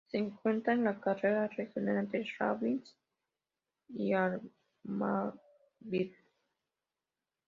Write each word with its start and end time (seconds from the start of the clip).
Se 0.09 0.17
encuentra 0.17 0.73
en 0.73 0.83
la 0.83 0.99
carretera 0.99 1.47
regional 1.49 1.97
entre 1.97 2.25
Labinsk 2.39 2.91
y 3.89 4.13
Armavir. 4.13 6.15